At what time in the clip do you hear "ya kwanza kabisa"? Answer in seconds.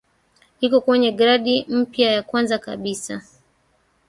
2.15-3.13